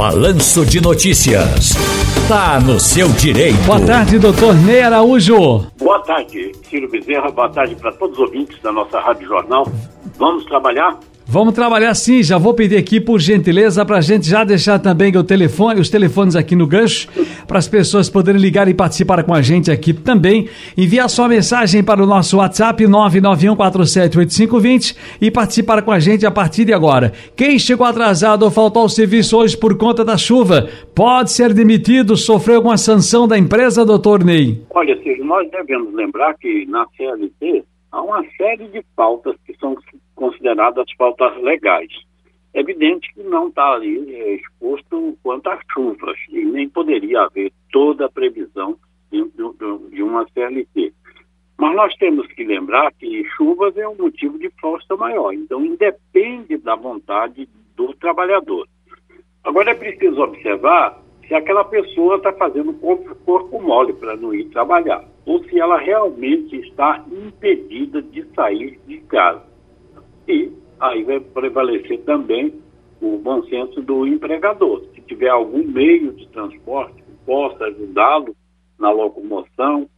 [0.00, 1.74] Balanço de Notícias.
[2.26, 3.58] Tá no seu direito.
[3.66, 5.66] Boa tarde, doutor Ney Araújo.
[5.78, 7.30] Boa tarde, Ciro Bezerra.
[7.30, 9.70] Boa tarde para todos os ouvintes da nossa Rádio Jornal.
[10.16, 10.98] Vamos trabalhar?
[11.32, 15.16] Vamos trabalhar sim, já vou pedir aqui por gentileza para a gente já deixar também
[15.16, 17.08] o telefone, os telefones aqui no gancho,
[17.46, 20.48] para as pessoas poderem ligar e participar com a gente aqui também.
[20.76, 26.64] Enviar sua mensagem para o nosso WhatsApp 991478520 e participar com a gente a partir
[26.64, 27.12] de agora.
[27.36, 32.16] Quem chegou atrasado ou faltou ao serviço hoje por conta da chuva, pode ser demitido,
[32.16, 34.64] sofreu alguma sanção da empresa, doutor Ney?
[34.70, 39.76] Olha, nós devemos lembrar que na CLT há uma série de pautas que são
[40.20, 41.90] consideradas faltas legais.
[42.52, 47.50] É evidente que não está ali é, exposto quanto às chuvas, e nem poderia haver
[47.72, 48.76] toda a previsão
[49.10, 49.24] de,
[49.90, 50.92] de, uma CLT.
[51.56, 56.58] Mas nós temos que lembrar que chuvas é um motivo de força maior, então independe
[56.58, 58.68] da vontade do trabalhador.
[59.42, 64.50] Agora é preciso observar se aquela pessoa está fazendo corpo, corpo mole para não ir
[64.50, 69.49] trabalhar, ou se ela realmente está impedida de sair de casa.
[70.28, 72.54] E aí vai prevalecer também
[73.00, 74.84] o bom senso do empregador.
[74.94, 78.36] Se tiver algum meio de transporte que possa ajudá-lo
[78.78, 79.88] na locomoção,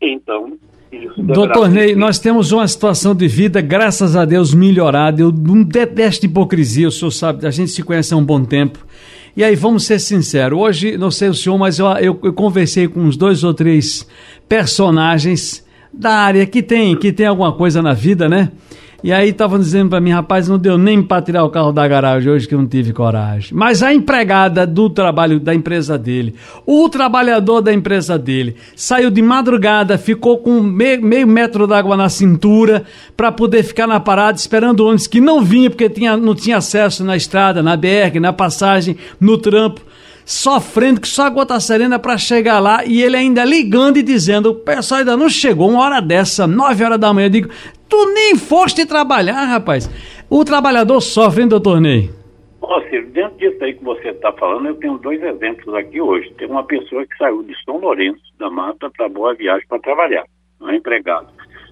[0.00, 0.58] então
[1.18, 5.20] Doutor Ney, nós temos uma situação de vida, graças a Deus, melhorada.
[5.20, 8.86] Eu não detesto hipocrisia, o senhor sabe, a gente se conhece há um bom tempo.
[9.36, 12.88] E aí, vamos ser sinceros, hoje, não sei o senhor, mas eu, eu, eu conversei
[12.88, 14.08] com uns dois ou três
[14.48, 18.50] personagens da área que tem, que tem alguma coisa na vida, né?
[19.00, 21.86] E aí estavam dizendo para mim, rapaz, não deu nem para tirar o carro da
[21.86, 23.56] garagem hoje que eu não tive coragem.
[23.56, 26.34] Mas a empregada do trabalho da empresa dele,
[26.66, 32.08] o trabalhador da empresa dele, saiu de madrugada, ficou com meio, meio metro d'água na
[32.08, 32.82] cintura
[33.16, 37.04] para poder ficar na parada esperando ônibus que não vinha porque tinha, não tinha acesso
[37.04, 39.80] na estrada, na BR, na passagem, no trampo
[40.28, 44.50] sofrendo que só a gota serena para chegar lá e ele ainda ligando e dizendo:
[44.50, 47.26] o pessoal ainda não chegou, uma hora dessa, nove horas da manhã.
[47.28, 47.48] Eu digo:
[47.88, 49.88] tu nem foste trabalhar, rapaz.
[50.28, 52.10] O trabalhador sofre, hein, doutor Ney?
[52.60, 56.32] Ó, Ciro, dentro disso aí que você está falando, eu tenho dois exemplos aqui hoje.
[56.36, 60.24] Tem uma pessoa que saiu de São Lourenço da Mata para Boa Viagem para trabalhar,
[60.60, 61.28] um empregado.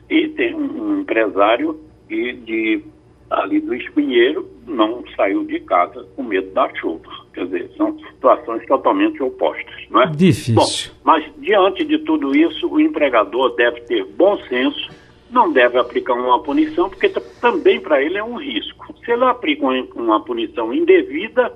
[0.08, 1.78] E tem um empresário
[2.08, 2.84] de, de
[3.30, 7.04] ali do Espinheiro não saiu de casa com medo da chuva.
[7.32, 10.06] Quer dizer, são situações totalmente opostas, não é?
[10.06, 10.54] Difícil.
[10.54, 10.66] Bom,
[11.04, 14.90] mas diante de tudo isso, o empregador deve ter bom senso,
[15.30, 17.08] não deve aplicar uma punição, porque
[17.40, 18.94] também para ele é um risco.
[19.04, 21.52] Se ele aplica uma punição indevida,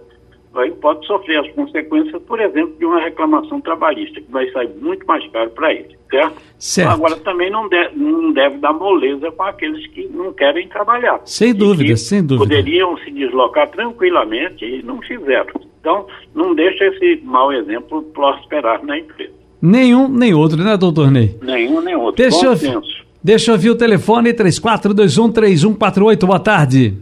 [0.53, 5.07] vai, pode sofrer as consequências, por exemplo, de uma reclamação trabalhista, que vai sair muito
[5.07, 6.41] mais caro para ele, certo?
[6.59, 6.91] certo?
[6.91, 11.21] Agora, também não, de, não deve dar moleza com aqueles que não querem trabalhar.
[11.25, 12.57] Sem dúvida, sem dúvida.
[12.57, 15.53] Poderiam se deslocar tranquilamente e não fizeram.
[15.81, 19.41] Então, não deixa esse mau exemplo prosperar na empresa.
[19.63, 21.37] Nenhum, nem outro, né, doutor Ney?
[21.43, 22.17] Nenhum, nem outro.
[22.17, 23.00] Deixa, Bom eu, senso.
[23.23, 26.99] Deixa eu ver o telefone, 34213148, boa tarde.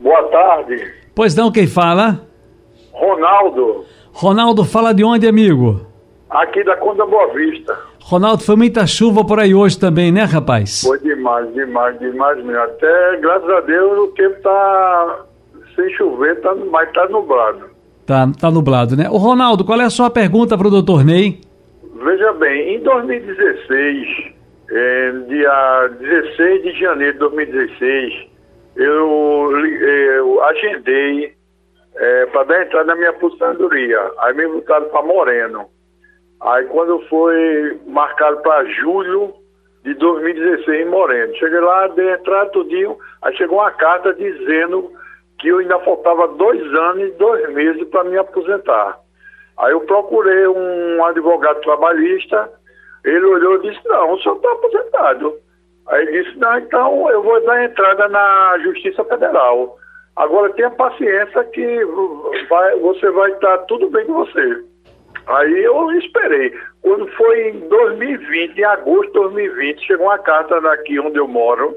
[0.00, 0.92] Boa tarde.
[1.14, 2.20] Pois não, quem fala?
[2.92, 3.84] Ronaldo.
[4.12, 5.86] Ronaldo, fala de onde, amigo?
[6.30, 7.76] Aqui da Conda Boa Vista.
[8.02, 10.82] Ronaldo, foi muita chuva por aí hoje também, né, rapaz?
[10.82, 12.60] Foi demais, demais, demais mesmo.
[12.60, 15.24] Até, graças a Deus, o tempo tá
[15.74, 17.64] sem chover, tá, mas tá nublado.
[18.04, 19.08] Tá, tá nublado, né?
[19.08, 21.40] O Ronaldo, qual é a sua pergunta para o doutor Ney?
[22.04, 24.33] Veja bem, em 2016,
[24.70, 28.30] é, dia 16 de janeiro de 2016,
[28.76, 31.34] eu, eu agendei
[31.96, 34.10] é, para dar entrada na minha aposentadoria.
[34.18, 35.68] Aí me botaram para Moreno.
[36.40, 39.34] Aí quando foi marcado para julho
[39.84, 41.34] de 2016 em Moreno.
[41.36, 44.90] Cheguei lá, dei entrada tudinho, aí chegou uma carta dizendo
[45.38, 48.98] que eu ainda faltava dois anos e dois meses para me aposentar.
[49.58, 52.50] Aí eu procurei um advogado trabalhista,
[53.04, 55.34] ele olhou e disse, não, o senhor está aposentado.
[55.88, 59.78] Aí disse, não, então eu vou dar entrada na Justiça Federal.
[60.16, 61.84] Agora tenha paciência que
[62.48, 64.64] vai, você vai estar tudo bem com você.
[65.26, 66.54] Aí eu esperei.
[66.82, 71.74] Quando foi em 2020, em agosto de 2020, chegou uma carta daqui onde eu moro,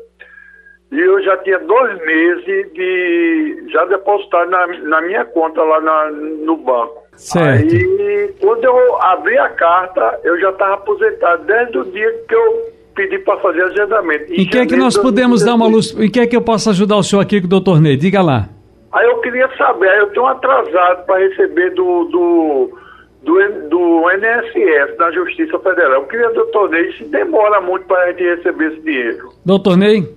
[0.92, 6.12] e eu já tinha dois meses de já depositado na, na minha conta lá na,
[6.12, 7.07] no banco.
[7.18, 7.76] Certo.
[7.76, 12.72] Aí quando eu abri a carta, eu já estava aposentado desde o dia que eu
[12.96, 14.34] pedi para fazer agendamento.
[14.34, 15.96] Em que é que nós podemos dar uma luz?
[16.00, 17.98] Em que é que eu posso ajudar o senhor aqui com o doutor Ney?
[17.98, 18.50] Diga lá.
[18.92, 22.80] Aí eu queria saber, eu tenho atrasado para receber do, do,
[23.22, 26.02] do, do NSS, da Justiça Federal.
[26.02, 29.30] Eu queria, doutor Ney, se demora muito para a gente receber esse dinheiro.
[29.46, 30.08] Doutor Ney?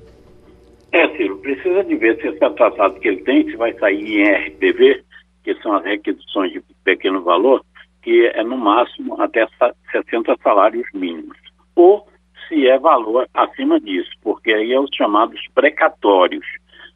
[0.92, 4.32] É, Ciro, precisa de ver se esse atrasado que ele tem, se vai sair em
[4.48, 5.02] RPV,
[5.42, 7.64] que são as requisições de pequeno valor,
[8.02, 9.46] que é no máximo até
[9.92, 11.36] 60 salários mínimos.
[11.74, 12.06] Ou
[12.48, 16.46] se é valor acima disso, porque aí é os chamados precatórios,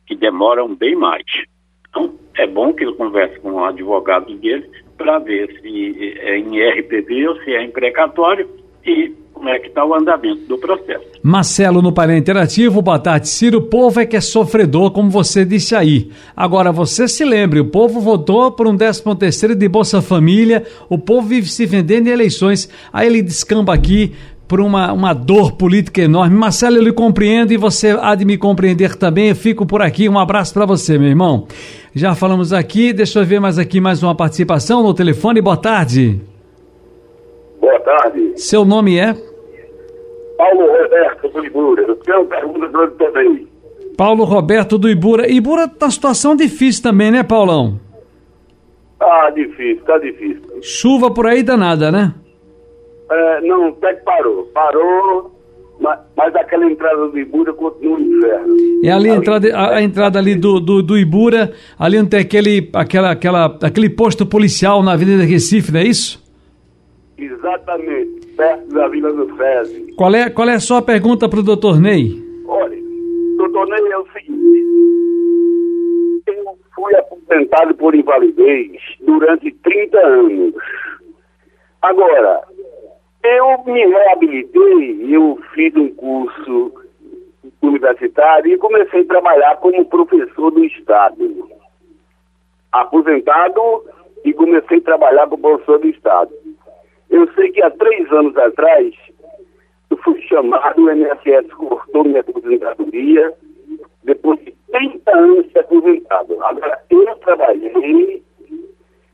[0.06, 1.24] que demoram bem mais.
[1.88, 6.60] Então, é bom que ele converse com o advogado dele para ver se é em
[6.60, 8.48] RPV ou se é em precatório
[8.84, 9.14] e
[9.44, 11.04] como é que está o andamento do processo.
[11.22, 13.28] Marcelo no painel interativo, boa tarde.
[13.28, 16.10] Ciro, o povo é que é sofredor, como você disse aí.
[16.34, 20.96] Agora, você se lembre, o povo votou por um 13 terceiro de Bolsa Família, o
[20.96, 24.14] povo vive se vendendo em eleições, aí ele descamba aqui
[24.48, 26.34] por uma, uma dor política enorme.
[26.34, 29.28] Marcelo, eu lhe compreendo e você há de me compreender também.
[29.28, 30.08] Eu fico por aqui.
[30.08, 31.46] Um abraço para você, meu irmão.
[31.94, 35.42] Já falamos aqui, deixa eu ver mais aqui mais uma participação no telefone.
[35.42, 36.20] Boa tarde.
[37.60, 38.32] Boa tarde.
[38.36, 39.33] Seu nome é?
[40.36, 41.82] Paulo Roberto do Ibura.
[41.82, 43.48] Eu tenho pergunta para também.
[43.96, 45.30] Paulo Roberto do Ibura.
[45.30, 47.78] Ibura tá situação difícil também, né, Paulão?
[49.00, 50.42] Ah, difícil, tá difícil.
[50.62, 52.14] Chuva por aí danada, né?
[53.10, 54.44] É, não, até que parou.
[54.54, 55.30] Parou,
[55.78, 58.56] mas, mas aquela entrada do Ibura continua um inferno.
[58.82, 62.20] É ali a entrada, a, a entrada ali do, do, do, Ibura, ali onde tem
[62.20, 66.23] aquele, aquela, aquela, aquele posto policial na Avenida Recife, não é isso?
[67.24, 69.94] Exatamente, perto da Vila do Fezes.
[69.96, 72.22] Qual é, qual é a sua pergunta para o doutor Ney?
[72.46, 72.76] Olha,
[73.38, 74.64] doutor Ney, é o seguinte.
[76.26, 80.54] Eu fui aposentado por invalidez durante 30 anos.
[81.80, 82.42] Agora,
[83.22, 86.72] eu me reabilitei, eu fiz um curso
[87.62, 91.48] universitário e comecei a trabalhar como professor do Estado.
[92.70, 93.84] Aposentado
[94.24, 96.30] e comecei a trabalhar como professor do Estado.
[97.14, 98.92] Eu sei que há três anos atrás
[99.88, 103.32] eu fui chamado, o MSS cortou minha aposentadoria,
[104.02, 106.44] depois de 30 anos de aposentado.
[106.44, 108.20] Agora, eu trabalhei,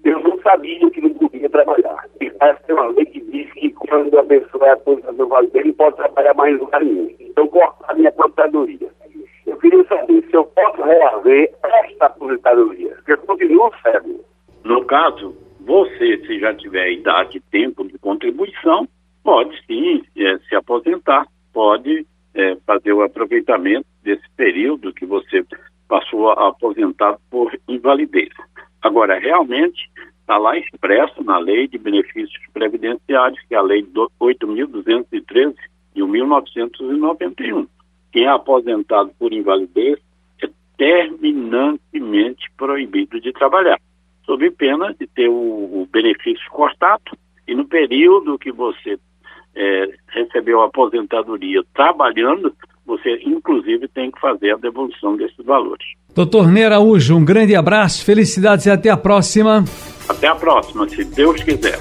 [0.03, 2.07] eu não sabia que não podia trabalhar.
[2.23, 5.73] E essa é uma lei que diz que quando a pessoa é aposentador vale não
[5.75, 7.15] pode trabalhar mais lugar nenhum.
[7.21, 8.89] Então, cortar minha aposentadoria.
[9.47, 14.25] Eu queria saber se eu posso reaver esta aposentadoria, porque eu continuo cego.
[14.65, 15.37] No caso,
[16.07, 18.89] se já tiver idade e tempo de contribuição,
[19.23, 25.45] pode sim é, se aposentar, pode é, fazer o aproveitamento desse período que você
[25.89, 28.31] passou aposentado por invalidez.
[28.81, 35.55] Agora, realmente, está lá expresso na Lei de Benefícios Previdenciários, que é a Lei 8.213
[35.95, 37.67] de 1991.
[38.13, 39.99] Quem é aposentado por invalidez
[40.43, 40.49] é
[40.79, 43.79] terminantemente proibido de trabalhar,
[44.31, 47.03] sob pena de ter o, o benefício cortado
[47.49, 48.97] e no período que você
[49.57, 52.55] é, recebeu a aposentadoria trabalhando,
[52.87, 55.85] você inclusive tem que fazer a devolução desses valores.
[56.15, 59.65] Doutor Ney Araújo, um grande abraço, felicidades e até a próxima.
[60.09, 61.79] Até a próxima, se Deus quiser.